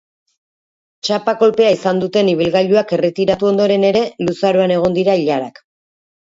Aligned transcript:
Txapa 1.07 1.35
kolpea 1.41 1.73
izan 1.75 2.01
duten 2.03 2.31
ibilgailuak 2.31 2.95
erretiratu 2.99 3.49
ondoren 3.51 3.87
ere, 3.91 4.03
luzaroan 4.29 4.75
egon 4.79 4.99
dira 4.99 5.17
ilarak. 5.27 5.63